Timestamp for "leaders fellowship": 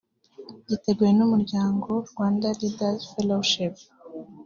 2.59-3.75